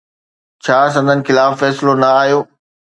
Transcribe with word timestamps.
ڇا 0.63 0.79
سندن 0.95 1.19
خلاف 1.27 1.51
فيصلو 1.61 1.93
نه 2.01 2.09
آيو؟ 2.21 2.39